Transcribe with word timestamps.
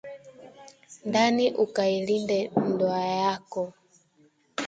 ndani 1.07 1.45
ukailinde 1.63 2.39
ndoa 2.69 3.03
yako! 3.21 3.61